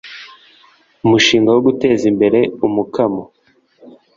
umushinga 1.05 1.49
wo 1.55 1.61
guteza 1.67 2.03
imbere 2.11 2.39
umukamo 2.67 3.23